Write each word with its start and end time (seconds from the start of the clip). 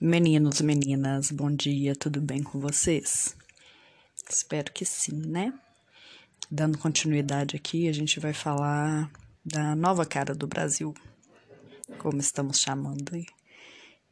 Meninos, 0.00 0.60
meninas, 0.60 1.32
bom 1.32 1.50
dia, 1.50 1.92
tudo 1.92 2.20
bem 2.20 2.40
com 2.40 2.60
vocês? 2.60 3.36
Espero 4.30 4.72
que 4.72 4.84
sim, 4.84 5.26
né? 5.26 5.52
Dando 6.48 6.78
continuidade 6.78 7.56
aqui, 7.56 7.88
a 7.88 7.92
gente 7.92 8.20
vai 8.20 8.32
falar 8.32 9.10
da 9.44 9.74
nova 9.74 10.06
cara 10.06 10.36
do 10.36 10.46
Brasil, 10.46 10.94
como 11.98 12.20
estamos 12.20 12.60
chamando 12.60 13.12
aí, 13.12 13.26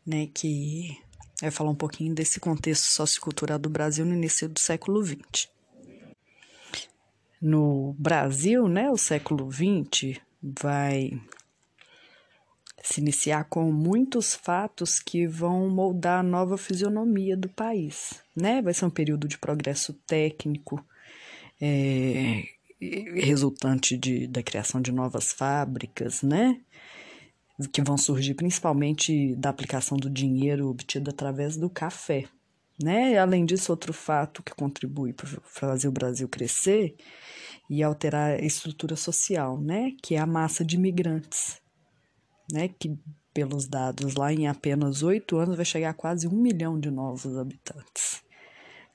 né? 0.05 0.27
Que 0.35 1.01
vai 1.41 1.53
falar 1.53 1.71
um 1.71 1.77
pouquinho 1.77 2.13
desse 2.13 2.41
contexto 2.41 2.87
sociocultural 2.87 3.57
do 3.57 3.71
Brasil 3.71 4.05
no 4.05 4.15
início 4.15 4.49
do 4.49 4.59
século 4.59 5.01
XX. 5.05 5.49
No 7.41 7.95
Brasil, 7.97 8.67
né, 8.67 8.91
o 8.91 8.97
século 8.97 9.49
XX 9.53 10.21
vai 10.43 11.13
se 12.87 13.01
iniciar 13.01 13.45
com 13.45 13.73
muitos 13.73 14.33
fatos 14.33 15.01
que 15.01 15.27
vão 15.27 15.69
moldar 15.69 16.21
a 16.21 16.23
nova 16.23 16.57
fisionomia 16.57 17.37
do 17.37 17.49
país, 17.49 18.23
né? 18.35 18.63
Vai 18.63 18.73
ser 18.73 18.85
um 18.85 18.91
período 18.91 19.27
de 19.27 19.37
progresso 19.37 19.93
técnico, 20.07 20.85
é, 21.61 22.45
resultante 22.81 23.97
de, 23.97 24.29
da 24.29 24.41
criação 24.41 24.81
de 24.81 24.93
novas 24.93 25.33
fábricas, 25.33 26.23
né? 26.23 26.61
Que 27.73 27.83
vão 27.83 27.99
surgir 27.99 28.35
principalmente 28.35 29.35
da 29.35 29.51
aplicação 29.51 29.99
do 29.99 30.09
dinheiro 30.09 30.69
obtido 30.69 31.11
através 31.11 31.57
do 31.57 31.69
café, 31.69 32.27
né? 32.81 33.19
Além 33.19 33.45
disso, 33.45 33.73
outro 33.73 33.93
fato 33.93 34.45
que 34.45 34.55
contribui 34.55 35.13
para 35.13 35.27
fazer 35.43 35.89
o 35.89 35.93
Brasil 35.93 36.29
crescer 36.29 36.95
e 37.69 37.83
alterar 37.83 38.39
a 38.39 38.45
estrutura 38.45 38.95
social, 38.95 39.61
né? 39.61 39.91
Que 40.01 40.15
é 40.15 40.19
a 40.19 40.27
massa 40.27 40.65
de 40.65 40.77
imigrantes 40.77 41.66
né, 42.51 42.69
que 42.69 42.97
pelos 43.33 43.67
dados 43.67 44.15
lá 44.15 44.33
em 44.33 44.49
apenas 44.49 45.03
oito 45.03 45.37
anos 45.37 45.57
vai 45.57 45.65
chegar 45.65 45.91
a 45.91 45.95
quase 45.95 46.27
um 46.27 46.37
milhão 46.37 46.81
de 46.81 46.91
novos 46.91 47.37
habitantes. 47.37 48.23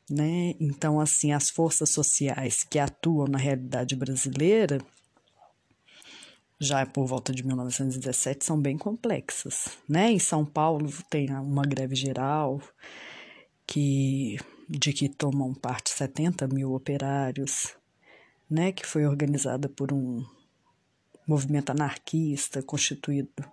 Né? 0.09 0.55
Então, 0.59 0.99
assim, 0.99 1.31
as 1.31 1.49
forças 1.49 1.91
sociais 1.91 2.63
que 2.63 2.79
atuam 2.79 3.27
na 3.27 3.37
realidade 3.37 3.95
brasileira, 3.95 4.79
já 6.59 6.85
por 6.85 7.05
volta 7.05 7.31
de 7.31 7.45
1917, 7.45 8.43
são 8.43 8.59
bem 8.59 8.77
complexas. 8.77 9.69
Né? 9.87 10.11
Em 10.11 10.19
São 10.19 10.43
Paulo 10.43 10.91
tem 11.09 11.31
uma 11.31 11.63
greve 11.63 11.95
geral 11.95 12.59
que 13.65 14.37
de 14.67 14.93
que 14.93 15.09
tomam 15.09 15.53
parte 15.53 15.91
70 15.91 16.47
mil 16.47 16.73
operários, 16.73 17.75
né, 18.49 18.71
que 18.71 18.85
foi 18.85 19.05
organizada 19.05 19.67
por 19.67 19.91
um 19.91 20.25
movimento 21.31 21.71
anarquista 21.71 22.61
constituído 22.61 23.43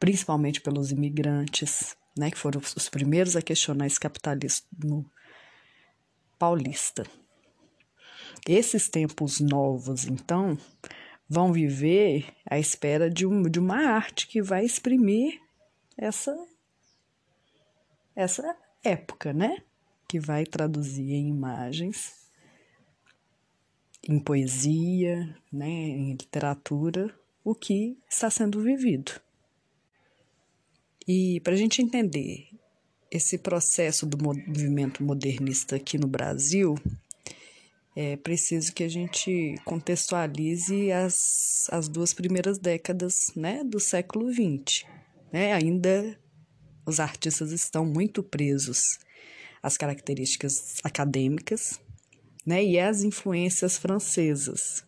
principalmente 0.00 0.60
pelos 0.60 0.90
imigrantes, 0.90 1.94
né, 2.16 2.30
que 2.30 2.38
foram 2.38 2.60
os 2.60 2.88
primeiros 2.88 3.36
a 3.36 3.42
questionar 3.42 3.86
esse 3.86 4.00
capitalismo 4.00 5.08
paulista. 6.38 7.04
Esses 8.48 8.88
tempos 8.88 9.38
novos, 9.38 10.06
então, 10.06 10.56
vão 11.28 11.52
viver 11.52 12.34
à 12.48 12.58
espera 12.58 13.10
de, 13.10 13.26
um, 13.26 13.42
de 13.42 13.60
uma 13.60 13.76
arte 13.76 14.26
que 14.26 14.40
vai 14.40 14.64
exprimir 14.64 15.38
essa, 15.96 16.34
essa 18.16 18.56
época, 18.82 19.34
né? 19.34 19.62
Que 20.08 20.18
vai 20.18 20.46
traduzir 20.46 21.12
em 21.12 21.28
imagens, 21.28 22.14
em 24.08 24.18
poesia, 24.18 25.36
né, 25.52 25.68
em 25.68 26.12
literatura, 26.12 27.14
o 27.44 27.54
que 27.54 27.96
está 28.08 28.30
sendo 28.30 28.62
vivido. 28.62 29.12
E 31.06 31.40
para 31.40 31.54
a 31.54 31.56
gente 31.56 31.82
entender 31.82 32.48
esse 33.10 33.38
processo 33.38 34.06
do 34.06 34.16
movimento 34.22 35.02
modernista 35.02 35.76
aqui 35.76 35.98
no 35.98 36.06
Brasil, 36.06 36.76
é 37.96 38.16
preciso 38.16 38.72
que 38.72 38.84
a 38.84 38.88
gente 38.88 39.56
contextualize 39.64 40.92
as, 40.92 41.66
as 41.70 41.88
duas 41.88 42.14
primeiras 42.14 42.58
décadas 42.58 43.32
né, 43.34 43.64
do 43.64 43.80
século 43.80 44.32
XX. 44.32 44.84
Né? 45.32 45.52
Ainda 45.52 46.18
os 46.86 47.00
artistas 47.00 47.50
estão 47.50 47.84
muito 47.84 48.22
presos 48.22 48.98
às 49.62 49.76
características 49.76 50.76
acadêmicas 50.84 51.80
né, 52.46 52.64
e 52.64 52.78
às 52.78 53.02
influências 53.02 53.76
francesas, 53.76 54.84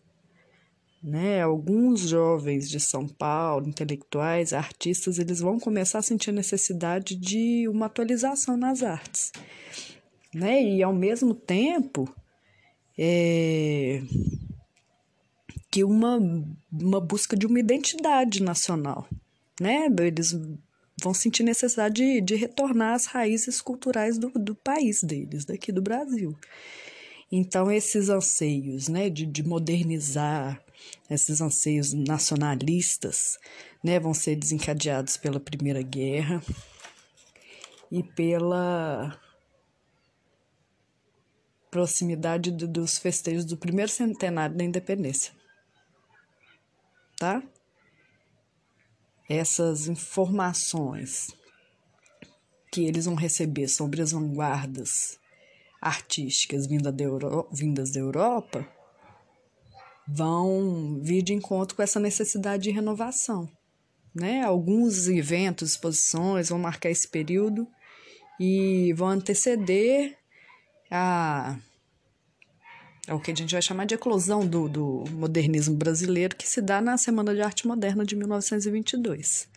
né? 1.03 1.41
Alguns 1.41 2.01
jovens 2.01 2.69
de 2.69 2.79
São 2.79 3.07
Paulo, 3.07 3.67
intelectuais, 3.67 4.53
artistas, 4.53 5.19
eles 5.19 5.41
vão 5.41 5.59
começar 5.59 5.99
a 5.99 6.03
sentir 6.03 6.29
a 6.29 6.33
necessidade 6.33 7.15
de 7.15 7.67
uma 7.67 7.87
atualização 7.87 8.55
nas 8.55 8.81
artes, 8.81 9.31
né? 10.33 10.63
E 10.63 10.81
ao 10.81 10.93
mesmo 10.93 11.33
tempo 11.33 12.07
é, 12.97 14.01
que 15.69 15.83
uma, 15.83 16.19
uma 16.71 17.01
busca 17.01 17.35
de 17.35 17.45
uma 17.45 17.59
identidade 17.59 18.41
nacional, 18.41 19.05
né? 19.59 19.87
Eles 19.99 20.33
vão 21.01 21.13
sentir 21.13 21.43
necessidade 21.43 21.95
de, 21.95 22.21
de 22.21 22.35
retornar 22.35 22.93
às 22.93 23.07
raízes 23.07 23.61
culturais 23.61 24.17
do, 24.17 24.29
do 24.29 24.55
país 24.55 25.03
deles, 25.03 25.43
daqui 25.43 25.69
do 25.69 25.81
Brasil. 25.81 26.37
Então, 27.29 27.71
esses 27.71 28.09
anseios 28.09 28.87
né, 28.87 29.09
de, 29.09 29.25
de 29.25 29.41
modernizar, 29.41 30.62
esses 31.09 31.41
anseios 31.41 31.93
nacionalistas, 31.93 33.37
né, 33.83 33.99
vão 33.99 34.13
ser 34.13 34.35
desencadeados 34.35 35.17
pela 35.17 35.39
Primeira 35.39 35.81
Guerra 35.81 36.41
e 37.91 38.01
pela 38.01 39.19
proximidade 41.69 42.51
do, 42.51 42.67
dos 42.67 42.97
festejos 42.97 43.45
do 43.45 43.57
primeiro 43.57 43.91
centenário 43.91 44.55
da 44.55 44.63
independência. 44.63 45.33
Tá? 47.17 47.41
Essas 49.27 49.87
informações 49.87 51.35
que 52.71 52.85
eles 52.85 53.05
vão 53.05 53.15
receber 53.15 53.67
sobre 53.67 54.01
as 54.01 54.11
vanguardas 54.11 55.19
artísticas 55.81 56.65
vindas 56.65 57.91
da 57.91 57.99
Europa 57.99 58.67
vão 60.07 60.99
vir 61.01 61.21
de 61.21 61.33
encontro 61.33 61.75
com 61.75 61.81
essa 61.81 61.99
necessidade 61.99 62.63
de 62.63 62.71
renovação. 62.71 63.49
Né? 64.13 64.43
Alguns 64.43 65.07
eventos, 65.07 65.71
exposições 65.71 66.49
vão 66.49 66.59
marcar 66.59 66.89
esse 66.89 67.07
período 67.07 67.67
e 68.39 68.93
vão 68.93 69.09
anteceder 69.09 70.17
a, 70.91 71.57
a 73.07 73.15
o 73.15 73.19
que 73.19 73.31
a 73.31 73.35
gente 73.35 73.51
vai 73.51 73.61
chamar 73.61 73.85
de 73.85 73.95
eclosão 73.95 74.45
do, 74.45 74.69
do 74.69 75.03
modernismo 75.11 75.75
brasileiro, 75.75 76.35
que 76.35 76.47
se 76.47 76.61
dá 76.61 76.81
na 76.81 76.97
Semana 76.97 77.33
de 77.33 77.41
Arte 77.41 77.67
Moderna 77.67 78.05
de 78.05 78.15
1922. 78.15 79.47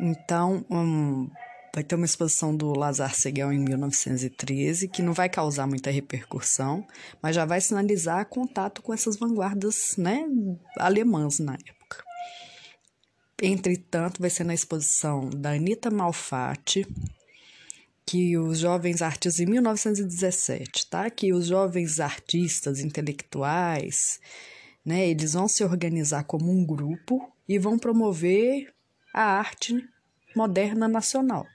Então, 0.00 0.64
um, 0.70 1.30
Vai 1.76 1.84
ter 1.84 1.94
uma 1.94 2.06
exposição 2.06 2.56
do 2.56 2.72
Lazar 2.72 3.14
Seguel 3.14 3.52
em 3.52 3.58
1913, 3.58 4.88
que 4.88 5.02
não 5.02 5.12
vai 5.12 5.28
causar 5.28 5.66
muita 5.66 5.90
repercussão, 5.90 6.86
mas 7.20 7.36
já 7.36 7.44
vai 7.44 7.60
sinalizar 7.60 8.24
contato 8.30 8.80
com 8.80 8.94
essas 8.94 9.18
vanguardas 9.18 9.94
né, 9.98 10.24
alemãs 10.78 11.38
na 11.38 11.52
época. 11.52 12.02
Entretanto, 13.42 14.22
vai 14.22 14.30
ser 14.30 14.44
na 14.44 14.54
exposição 14.54 15.28
da 15.28 15.50
Anita 15.50 15.90
Malfatti, 15.90 16.86
que 18.06 18.38
os 18.38 18.58
jovens 18.58 19.02
artistas, 19.02 19.38
em 19.38 19.44
1917, 19.44 20.86
tá? 20.86 21.10
Que 21.10 21.34
os 21.34 21.46
jovens 21.46 22.00
artistas, 22.00 22.80
intelectuais, 22.80 24.18
né, 24.82 25.06
eles 25.06 25.34
vão 25.34 25.46
se 25.46 25.62
organizar 25.62 26.24
como 26.24 26.50
um 26.50 26.64
grupo 26.64 27.30
e 27.46 27.58
vão 27.58 27.78
promover 27.78 28.72
a 29.12 29.24
arte 29.24 29.86
moderna 30.34 30.88
nacional 30.88 31.46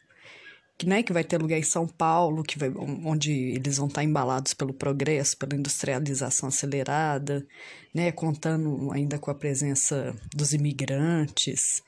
né, 0.88 1.04
que 1.04 1.14
vai 1.14 1.24
ter 1.24 1.38
lugar 1.38 1.58
em 1.58 1.64
São 1.64 1.88
Paulo, 1.88 2.44
que 2.44 2.58
vai, 2.58 2.70
onde 2.70 3.32
eles 3.32 3.78
vão 3.78 3.88
estar 3.88 4.04
embalados 4.04 4.54
pelo 4.54 4.74
progresso, 4.74 5.38
pela 5.38 5.56
industrialização 5.56 6.50
acelerada, 6.50 7.46
né, 7.94 8.12
contando 8.12 8.92
ainda 8.92 9.18
com 9.18 9.32
a 9.32 9.36
presença 9.36 10.16
dos 10.36 10.54
imigrantes 10.54 11.82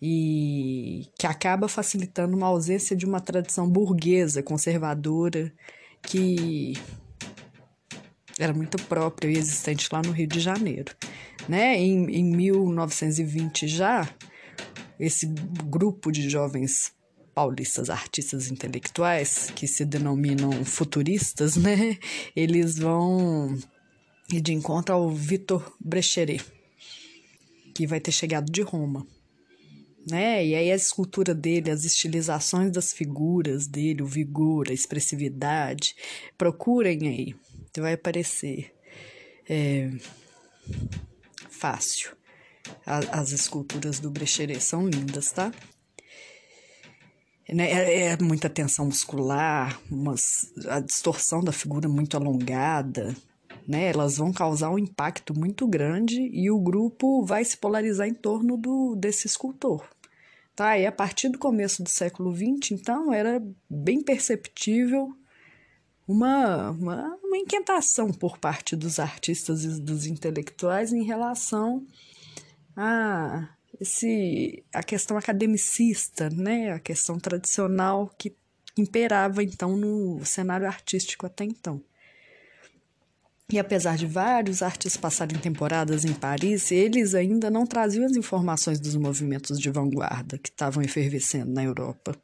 e 0.00 1.06
que 1.18 1.26
acaba 1.26 1.68
facilitando 1.68 2.36
uma 2.36 2.46
ausência 2.46 2.96
de 2.96 3.04
uma 3.04 3.20
tradição 3.20 3.68
burguesa, 3.68 4.42
conservadora, 4.42 5.52
que 6.02 6.74
era 8.38 8.54
muito 8.54 8.80
própria 8.84 9.28
e 9.28 9.36
existente 9.36 9.88
lá 9.92 10.00
no 10.00 10.12
Rio 10.12 10.28
de 10.28 10.38
Janeiro. 10.38 10.94
Né? 11.48 11.76
Em, 11.76 12.08
em 12.10 12.24
1920 12.24 13.66
já, 13.66 14.08
esse 14.98 15.26
grupo 15.64 16.12
de 16.12 16.28
jovens 16.28 16.92
paulistas, 17.38 17.88
artistas 17.88 18.50
intelectuais, 18.50 19.52
que 19.54 19.68
se 19.68 19.84
denominam 19.84 20.64
futuristas, 20.64 21.54
né? 21.54 21.96
Eles 22.34 22.76
vão 22.76 23.56
ir 24.28 24.40
de 24.40 24.52
encontro 24.52 24.92
ao 24.92 25.08
Vitor 25.08 25.72
Brecheret, 25.78 26.44
que 27.76 27.86
vai 27.86 28.00
ter 28.00 28.10
chegado 28.10 28.50
de 28.50 28.60
Roma. 28.60 29.06
né? 30.10 30.44
E 30.44 30.52
aí 30.56 30.72
a 30.72 30.74
escultura 30.74 31.32
dele, 31.32 31.70
as 31.70 31.84
estilizações 31.84 32.72
das 32.72 32.92
figuras 32.92 33.68
dele, 33.68 34.02
o 34.02 34.06
vigor, 34.06 34.68
a 34.68 34.72
expressividade, 34.72 35.94
procurem 36.36 37.06
aí, 37.06 37.36
vai 37.78 37.92
aparecer 37.92 38.74
é, 39.48 39.92
fácil. 41.48 42.16
As 42.84 43.30
esculturas 43.30 44.00
do 44.00 44.10
Brecheret 44.10 44.60
são 44.60 44.88
lindas, 44.88 45.30
tá? 45.30 45.52
Né, 47.50 47.70
é, 47.70 48.06
é 48.08 48.18
muita 48.18 48.50
tensão 48.50 48.84
muscular, 48.86 49.80
umas, 49.90 50.52
a 50.68 50.80
distorção 50.80 51.42
da 51.42 51.50
figura 51.50 51.88
muito 51.88 52.16
alongada, 52.16 53.16
né? 53.66 53.88
Elas 53.88 54.18
vão 54.18 54.32
causar 54.32 54.70
um 54.70 54.78
impacto 54.78 55.38
muito 55.38 55.66
grande 55.66 56.30
e 56.32 56.50
o 56.50 56.58
grupo 56.58 57.24
vai 57.24 57.44
se 57.44 57.56
polarizar 57.56 58.06
em 58.06 58.14
torno 58.14 58.56
do, 58.56 58.94
desse 58.96 59.26
escultor. 59.26 59.86
Tá? 60.54 60.76
E 60.76 60.86
a 60.86 60.92
partir 60.92 61.28
do 61.28 61.38
começo 61.38 61.82
do 61.82 61.88
século 61.88 62.34
XX, 62.34 62.72
então, 62.72 63.12
era 63.12 63.40
bem 63.70 64.02
perceptível 64.02 65.14
uma, 66.06 66.70
uma, 66.70 67.18
uma 67.22 67.36
inquietação 67.36 68.10
por 68.12 68.38
parte 68.38 68.74
dos 68.74 68.98
artistas 68.98 69.64
e 69.64 69.80
dos 69.80 70.06
intelectuais 70.06 70.92
em 70.92 71.04
relação 71.04 71.86
a 72.74 73.50
esse, 73.80 74.64
a 74.72 74.82
questão 74.82 75.16
academicista, 75.16 76.28
né? 76.30 76.72
a 76.72 76.78
questão 76.78 77.18
tradicional 77.18 78.10
que 78.18 78.34
imperava 78.76 79.42
então 79.42 79.76
no 79.76 80.24
cenário 80.24 80.66
artístico 80.66 81.26
até 81.26 81.44
então. 81.44 81.82
E 83.50 83.58
apesar 83.58 83.96
de 83.96 84.06
vários 84.06 84.62
artistas 84.62 85.00
passarem 85.00 85.38
temporadas 85.38 86.04
em 86.04 86.12
Paris, 86.12 86.70
eles 86.70 87.14
ainda 87.14 87.50
não 87.50 87.66
traziam 87.66 88.04
as 88.04 88.14
informações 88.14 88.78
dos 88.78 88.94
movimentos 88.94 89.58
de 89.58 89.70
vanguarda 89.70 90.36
que 90.36 90.50
estavam 90.50 90.82
efervescendo 90.82 91.50
na 91.50 91.64
Europa. 91.64 92.14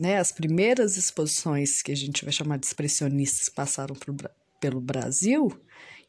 Né, 0.00 0.18
as 0.18 0.32
primeiras 0.32 0.96
exposições 0.96 1.82
que 1.82 1.92
a 1.92 1.94
gente 1.94 2.24
vai 2.24 2.32
chamar 2.32 2.58
de 2.58 2.66
expressionistas 2.66 3.48
passaram 3.50 3.94
pro, 3.94 4.16
pelo 4.58 4.80
Brasil, 4.80 5.52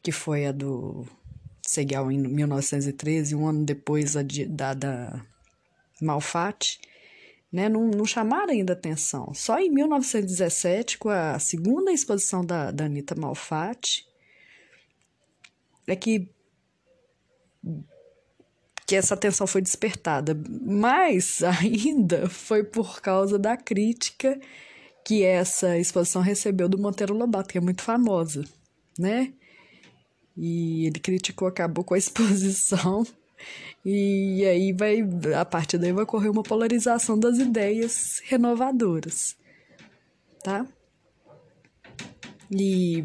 que 0.02 0.10
foi 0.10 0.46
a 0.46 0.52
do 0.52 1.06
Segal 1.72 2.12
em 2.12 2.18
1913, 2.18 3.34
um 3.34 3.48
ano 3.48 3.64
depois 3.64 4.12
da, 4.12 4.74
da 4.74 5.24
Malfatti, 6.02 6.78
né, 7.50 7.66
não, 7.66 7.88
não 7.88 8.04
chamaram 8.04 8.52
ainda 8.52 8.74
atenção. 8.74 9.32
Só 9.32 9.58
em 9.58 9.70
1917, 9.70 10.98
com 10.98 11.08
a 11.08 11.38
segunda 11.38 11.90
exposição 11.90 12.44
da, 12.44 12.70
da 12.70 12.84
Anitta 12.84 13.14
Malfatti, 13.14 14.06
é 15.86 15.96
que, 15.96 16.28
que 18.86 18.94
essa 18.94 19.14
atenção 19.14 19.46
foi 19.46 19.62
despertada. 19.62 20.38
Mas 20.60 21.42
ainda 21.42 22.28
foi 22.28 22.64
por 22.64 23.00
causa 23.00 23.38
da 23.38 23.56
crítica 23.56 24.38
que 25.06 25.24
essa 25.24 25.78
exposição 25.78 26.20
recebeu 26.20 26.68
do 26.68 26.76
Monteiro 26.76 27.14
Lobato, 27.14 27.48
que 27.48 27.56
é 27.56 27.62
muito 27.62 27.82
famosa, 27.82 28.44
né? 28.98 29.32
E 30.36 30.86
ele 30.86 30.98
criticou, 30.98 31.48
acabou 31.48 31.84
com 31.84 31.94
a 31.94 31.98
exposição 31.98 33.06
e 33.84 34.44
aí 34.44 34.72
vai, 34.72 34.98
a 35.38 35.44
partir 35.44 35.76
daí 35.76 35.92
vai 35.92 36.04
ocorrer 36.04 36.30
uma 36.30 36.42
polarização 36.42 37.18
das 37.18 37.38
ideias 37.38 38.20
renovadoras, 38.24 39.36
tá? 40.44 40.64
E, 42.50 43.04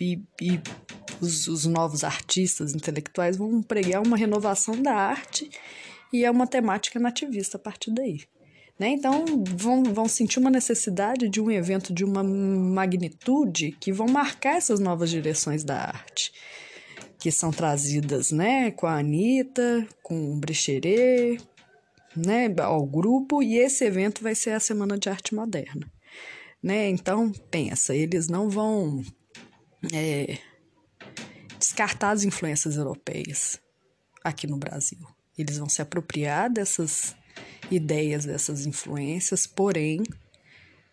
e, 0.00 0.22
e 0.40 0.60
os, 1.20 1.46
os 1.48 1.66
novos 1.66 2.04
artistas 2.04 2.74
intelectuais 2.74 3.36
vão 3.36 3.62
pregar 3.62 4.02
uma 4.02 4.16
renovação 4.16 4.80
da 4.80 4.94
arte 4.94 5.50
e 6.12 6.24
é 6.24 6.30
uma 6.30 6.46
temática 6.46 6.98
nativista 6.98 7.58
a 7.58 7.60
partir 7.60 7.90
daí. 7.90 8.22
Né? 8.78 8.90
Então, 8.90 9.24
vão, 9.56 9.82
vão 9.82 10.06
sentir 10.06 10.38
uma 10.38 10.50
necessidade 10.50 11.28
de 11.28 11.40
um 11.40 11.50
evento 11.50 11.92
de 11.92 12.04
uma 12.04 12.22
magnitude 12.22 13.72
que 13.72 13.92
vão 13.92 14.06
marcar 14.06 14.56
essas 14.56 14.78
novas 14.78 15.10
direções 15.10 15.64
da 15.64 15.76
arte 15.76 16.32
que 17.18 17.32
são 17.32 17.50
trazidas, 17.50 18.30
né, 18.30 18.70
com 18.70 18.86
a 18.86 18.98
Anitta, 18.98 19.86
com 20.02 20.32
o 20.32 20.38
Brecheret, 20.38 21.42
né, 22.16 22.54
ao 22.62 22.86
grupo, 22.86 23.42
e 23.42 23.56
esse 23.56 23.84
evento 23.84 24.22
vai 24.22 24.34
ser 24.34 24.50
a 24.50 24.60
Semana 24.60 24.96
de 24.96 25.08
Arte 25.08 25.34
Moderna, 25.34 25.90
né, 26.62 26.88
então, 26.88 27.32
pensa, 27.50 27.94
eles 27.94 28.28
não 28.28 28.48
vão 28.48 29.02
é, 29.92 30.38
descartar 31.58 32.10
as 32.10 32.22
influências 32.22 32.76
europeias 32.76 33.60
aqui 34.22 34.46
no 34.46 34.56
Brasil, 34.56 35.00
eles 35.36 35.58
vão 35.58 35.68
se 35.68 35.82
apropriar 35.82 36.50
dessas 36.50 37.16
ideias, 37.70 38.24
dessas 38.24 38.66
influências, 38.66 39.46
porém, 39.46 40.02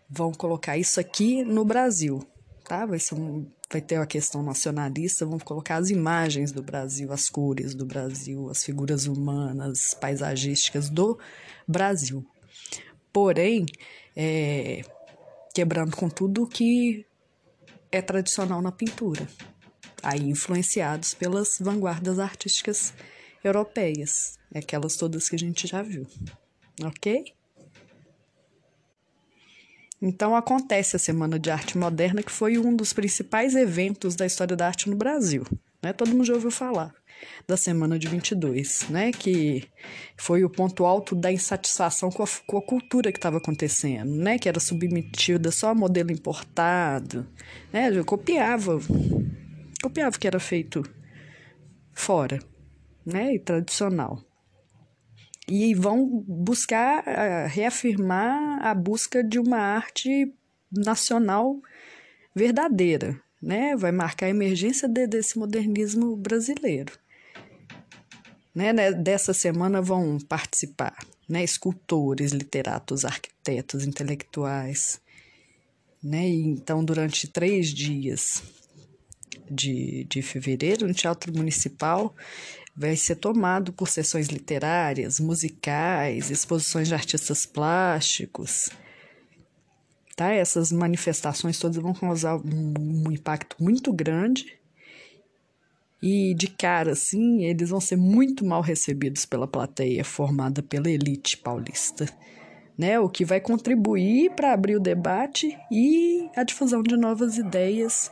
vão 0.10 0.32
colocar 0.32 0.78
isso 0.78 1.00
aqui 1.00 1.44
no 1.44 1.66
Brasil, 1.66 2.26
tá? 2.64 2.86
Vai 2.86 3.00
ser 3.00 3.16
um, 3.16 3.46
vai 3.72 3.82
ter 3.82 3.96
a 3.96 4.06
questão 4.06 4.44
nacionalista, 4.44 5.26
vão 5.26 5.40
colocar 5.40 5.78
as 5.78 5.90
imagens 5.90 6.52
do 6.52 6.62
Brasil, 6.62 7.12
as 7.12 7.30
cores 7.30 7.74
do 7.74 7.86
Brasil, 7.86 8.50
as 8.50 8.64
figuras 8.64 9.06
humanas, 9.06 9.94
paisagísticas 9.94 10.90
do 10.90 11.18
Brasil. 11.68 12.26
Porém, 13.12 13.66
é, 14.16 14.82
quebrando 15.54 15.96
com 15.96 16.10
tudo 16.10 16.48
que 16.48 17.06
é 17.92 18.02
tradicional 18.02 18.62
na 18.62 18.72
pintura, 18.72 19.28
aí 20.04 20.30
influenciados 20.30 21.14
pelas 21.14 21.58
vanguardas 21.60 22.20
artísticas 22.20 22.94
europeias, 23.44 24.38
aquelas 24.54 24.96
todas 24.96 25.30
que 25.30 25.36
a 25.36 25.40
gente 25.40 25.68
já 25.68 25.82
viu, 25.82 26.06
ok? 26.84 27.34
Então 30.02 30.36
acontece 30.36 30.96
a 30.96 31.00
Semana 31.00 31.40
de 31.40 31.50
Arte 31.50 31.78
Moderna, 31.78 32.22
que 32.22 32.32
foi 32.32 32.58
um 32.58 32.76
dos 32.76 32.94
principais 32.94 33.56
eventos 33.56 34.16
da 34.16 34.26
história 34.26 34.56
da 34.56 34.68
arte 34.68 34.90
no 34.90 34.96
Brasil. 34.96 35.44
Né? 35.82 35.94
Todo 35.94 36.12
mundo 36.12 36.26
já 36.26 36.34
ouviu 36.34 36.52
falar 36.52 36.94
da 37.48 37.56
Semana 37.56 37.98
de 37.98 38.08
22, 38.08 38.90
né? 38.90 39.12
que 39.12 39.68
foi 40.18 40.44
o 40.44 40.50
ponto 40.50 40.86
alto 40.86 41.16
da 41.16 41.32
insatisfação 41.32 42.12
com 42.12 42.24
a, 42.24 42.28
com 42.46 42.58
a 42.58 42.62
cultura 42.62 43.12
que 43.12 43.18
estava 43.18 43.38
acontecendo, 43.38 44.12
né? 44.12 44.38
que 44.38 44.50
era 44.50 44.60
submetida 44.60 45.50
só 45.50 45.70
a 45.70 45.76
modelo 45.76 46.12
importado, 46.12 47.26
né? 47.72 47.90
Eu 47.92 48.04
copiava, 48.04 48.80
copiava 49.82 50.16
o 50.16 50.20
que 50.20 50.28
era 50.28 50.40
feito 50.40 50.84
fora 51.94 52.40
né? 53.06 53.34
e 53.34 53.40
tradicional 53.40 54.22
e 55.48 55.74
vão 55.74 56.24
buscar 56.28 57.04
uh, 57.04 57.48
reafirmar 57.48 58.66
a 58.66 58.74
busca 58.74 59.24
de 59.24 59.40
uma 59.40 59.58
arte 59.58 60.34
nacional 60.72 61.62
verdadeira, 62.34 63.20
né? 63.42 63.76
Vai 63.76 63.92
marcar 63.92 64.26
a 64.26 64.30
emergência 64.30 64.88
de, 64.88 65.08
desse 65.08 65.38
modernismo 65.38 66.16
brasileiro. 66.16 66.94
Né? 68.54 68.74
Dessa 68.94 69.34
semana 69.34 69.82
vão 69.82 70.18
participar 70.18 70.96
né? 71.28 71.44
escultores, 71.44 72.32
literatos, 72.32 73.04
arquitetos, 73.04 73.86
intelectuais. 73.86 75.02
Né? 76.02 76.30
E, 76.30 76.42
então, 76.48 76.84
durante 76.84 77.28
três 77.28 77.70
dias 77.70 78.42
de, 79.50 80.06
de 80.06 80.22
fevereiro, 80.22 80.88
no 80.88 80.94
Teatro 80.94 81.34
Municipal, 81.36 82.16
vai 82.76 82.96
ser 82.96 83.16
tomado 83.16 83.72
por 83.72 83.88
sessões 83.88 84.28
literárias, 84.28 85.20
musicais, 85.20 86.30
exposições 86.30 86.88
de 86.88 86.94
artistas 86.94 87.46
plásticos. 87.46 88.70
Tá? 90.16 90.32
Essas 90.32 90.72
manifestações 90.72 91.60
todas 91.60 91.78
vão 91.78 91.94
causar 91.94 92.36
um, 92.36 92.74
um 93.08 93.12
impacto 93.12 93.56
muito 93.60 93.92
grande 93.94 94.58
e 96.02 96.36
de 96.36 96.48
cara, 96.48 96.92
assim, 96.92 97.46
eles 97.46 97.70
vão 97.70 97.82
ser 97.82 97.96
muito 97.96 98.46
mal 98.46 98.62
recebidos 98.62 99.26
pela 99.26 99.48
plateia 99.48 100.04
formada 100.04 100.62
pela 100.62 100.88
elite 100.88 101.36
paulista, 101.38 102.06
né? 102.78 103.00
O 103.00 103.10
que 103.10 103.26
vai 103.26 103.40
contribuir 103.40 104.30
para 104.36 104.54
abrir 104.54 104.76
o 104.76 104.80
debate 104.80 105.58
e 105.72 106.30
a 106.36 106.44
difusão 106.44 106.84
de 106.84 106.96
novas 106.96 107.38
ideias 107.38 108.12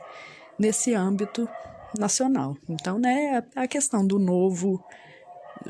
nesse 0.58 0.94
âmbito 0.94 1.48
nacional. 1.98 2.58
Então, 2.68 2.98
né, 2.98 3.44
a 3.56 3.68
questão 3.68 4.06
do 4.06 4.20
novo 4.20 4.84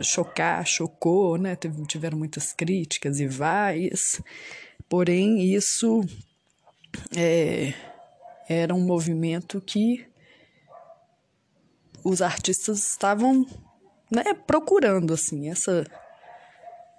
chocar, 0.02 0.66
chocou, 0.66 1.38
né? 1.38 1.58
Tiveram 1.88 2.18
muitas 2.18 2.54
críticas 2.54 3.20
e 3.20 3.28
várias, 3.28 4.22
porém 4.90 5.54
isso 5.54 6.02
é, 7.16 7.74
era 8.48 8.74
um 8.74 8.82
movimento 8.82 9.62
que 9.62 10.06
os 12.04 12.22
artistas 12.22 12.92
estavam 12.92 13.46
né, 14.12 14.34
procurando 14.46 15.14
assim 15.14 15.50
essa 15.50 15.86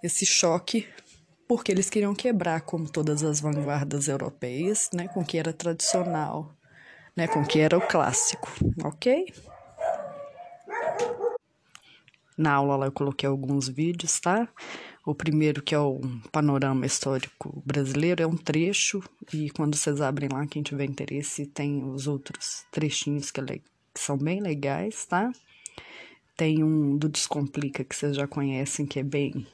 esse 0.03 0.25
choque 0.25 0.89
porque 1.47 1.71
eles 1.71 1.91
queriam 1.91 2.15
quebrar 2.15 2.63
como 2.63 2.89
todas 2.89 3.23
as 3.23 3.39
vanguardas 3.39 4.09
europeias, 4.09 4.89
né, 4.95 5.09
com 5.09 5.21
o 5.21 5.25
que 5.25 5.37
era 5.39 5.53
tradicional 5.53 6.55
né, 7.17 7.29
com 7.29 7.45
que 7.45 7.61
era 7.61 7.77
o 7.77 7.87
clássico, 7.87 8.49
ok? 8.85 9.33
Na 12.37 12.55
aula 12.55 12.77
lá 12.77 12.87
eu 12.87 12.93
coloquei 12.93 13.29
alguns 13.29 13.69
vídeos, 13.69 14.19
tá? 14.19 14.49
O 15.07 15.15
primeiro, 15.15 15.63
que 15.63 15.75
é 15.75 15.79
o 15.79 16.01
panorama 16.33 16.87
histórico 16.87 17.63
brasileiro, 17.65 18.23
é 18.23 18.27
um 18.27 18.37
trecho, 18.37 19.03
e 19.33 19.51
quando 19.51 19.77
vocês 19.77 20.01
abrem 20.01 20.29
lá, 20.33 20.47
quem 20.47 20.63
tiver 20.63 20.85
interesse, 20.85 21.47
tem 21.47 21.85
os 21.85 22.07
outros 22.07 22.65
trechinhos 22.73 23.31
que, 23.31 23.41
é, 23.41 23.45
que 23.45 24.01
são 24.01 24.17
bem 24.17 24.41
legais, 24.41 25.05
tá? 25.07 25.31
Tem 26.37 26.65
um 26.65 26.97
do 26.97 27.09
Descomplica, 27.09 27.85
que 27.85 27.95
vocês 27.95 28.17
já 28.17 28.27
conhecem, 28.27 28.87
que 28.87 28.99
é 28.99 29.03
bem 29.05 29.47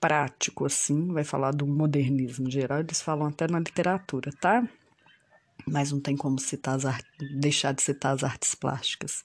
prático, 0.00 0.66
assim, 0.66 1.12
vai 1.12 1.24
falar 1.24 1.52
do 1.52 1.66
modernismo 1.66 2.50
geral, 2.50 2.80
eles 2.80 3.00
falam 3.00 3.28
até 3.28 3.46
na 3.48 3.58
literatura, 3.60 4.30
tá? 4.40 4.68
Mas 5.70 5.92
não 5.92 6.00
tem 6.00 6.16
como 6.16 6.38
citar 6.38 6.74
as 6.76 6.84
deixar 7.38 7.72
de 7.72 7.82
citar 7.82 8.14
as 8.14 8.24
artes 8.24 8.54
plásticas. 8.54 9.22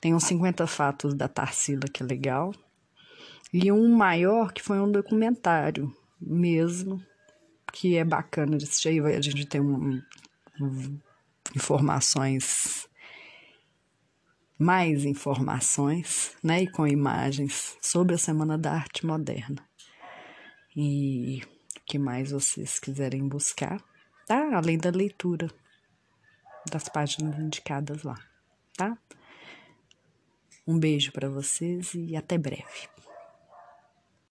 Tem 0.00 0.14
uns 0.14 0.24
50 0.24 0.66
fatos 0.66 1.14
da 1.14 1.28
Tarsila, 1.28 1.88
que 1.92 2.02
é 2.02 2.06
legal. 2.06 2.52
E 3.52 3.70
um 3.70 3.94
maior, 3.94 4.52
que 4.52 4.62
foi 4.62 4.80
um 4.80 4.90
documentário 4.90 5.94
mesmo, 6.20 7.02
que 7.72 7.96
é 7.96 8.04
bacana 8.04 8.56
de 8.56 8.64
assistir. 8.64 9.04
A 9.04 9.20
gente 9.20 9.46
tem 9.46 9.60
um, 9.60 10.00
um, 10.60 10.98
informações 11.54 12.88
mais 14.62 15.04
informações, 15.04 16.36
né, 16.42 16.62
e 16.62 16.70
com 16.70 16.86
imagens 16.86 17.76
sobre 17.80 18.14
a 18.14 18.18
Semana 18.18 18.56
da 18.56 18.72
Arte 18.72 19.04
Moderna. 19.04 19.56
E 20.76 21.42
o 21.76 21.80
que 21.84 21.98
mais 21.98 22.30
vocês 22.30 22.78
quiserem 22.78 23.28
buscar, 23.28 23.82
tá? 24.24 24.56
Além 24.56 24.78
da 24.78 24.90
leitura 24.90 25.48
das 26.70 26.88
páginas 26.88 27.38
indicadas 27.38 28.02
lá, 28.02 28.18
tá? 28.76 28.96
Um 30.66 30.78
beijo 30.78 31.12
para 31.12 31.28
vocês 31.28 31.92
e 31.94 32.16
até 32.16 32.38
breve. 32.38 32.88